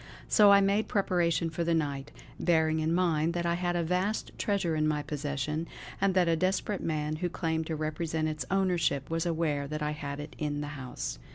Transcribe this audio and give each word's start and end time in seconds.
So 0.27 0.51
I 0.51 0.61
made 0.61 0.87
preparation 0.87 1.51
for 1.51 1.63
the 1.63 1.75
night, 1.75 2.11
bearing 2.39 2.79
in 2.79 2.91
mind 2.91 3.35
that 3.35 3.45
I 3.45 3.53
had 3.53 3.75
a 3.75 3.83
vast 3.83 4.31
treasure 4.35 4.75
in 4.75 4.87
my 4.87 5.03
possession, 5.03 5.67
and 6.01 6.15
that 6.15 6.27
a 6.27 6.35
desperate 6.35 6.81
man 6.81 7.17
who 7.17 7.29
claimed 7.29 7.67
to 7.67 7.75
represent 7.75 8.27
its 8.27 8.43
ownership 8.49 9.11
was 9.11 9.27
aware 9.27 9.67
that 9.67 9.83
I 9.83 9.91
had 9.91 10.19
it 10.19 10.35
in 10.39 10.59
the 10.61 10.69
house. 10.69 11.19